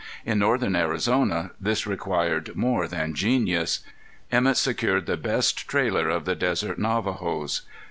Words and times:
In 0.25 0.39
northern 0.39 0.75
Arizona 0.75 1.51
this 1.61 1.85
required 1.85 2.55
more 2.55 2.87
than 2.87 3.13
genius. 3.13 3.81
Emett 4.31 4.57
secured 4.57 5.05
the 5.05 5.15
best 5.15 5.67
trailer 5.67 6.09
of 6.09 6.25
the 6.25 6.33
desert 6.33 6.79
Navajos. 6.79 7.61